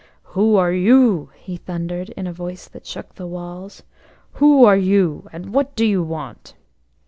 [0.33, 3.83] "Who are you?" he thundered, in a voice that shook the walls.
[4.33, 6.55] "Who are you, and what do you want?"